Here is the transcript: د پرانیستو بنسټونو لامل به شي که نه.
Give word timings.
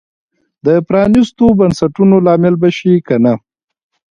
د 0.65 0.67
پرانیستو 0.87 1.45
بنسټونو 1.59 2.15
لامل 2.25 2.55
به 2.61 2.69
شي 2.77 2.93
که 3.07 3.15
نه. 3.23 3.33